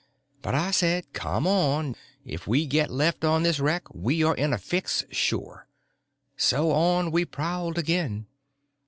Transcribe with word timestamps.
But 0.41 0.55
I 0.55 0.71
said, 0.71 1.13
come 1.13 1.45
on, 1.45 1.95
if 2.25 2.47
we 2.47 2.65
get 2.65 2.89
left 2.89 3.23
on 3.23 3.43
this 3.43 3.59
wreck 3.59 3.83
we 3.93 4.23
are 4.23 4.33
in 4.33 4.51
a 4.51 4.57
fix, 4.57 5.05
sure. 5.11 5.67
So 6.35 6.71
on 6.71 7.11
we 7.11 7.23
prowled 7.23 7.77
again. 7.77 8.25